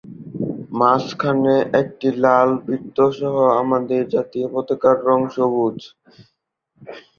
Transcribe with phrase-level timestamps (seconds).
[0.79, 5.77] মাঝখানে একটি লাল বৃত্তসহ আমাদের জাতীয় পতাকার রং সবুজ।